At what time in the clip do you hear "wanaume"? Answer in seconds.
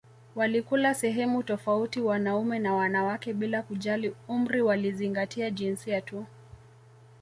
2.01-2.59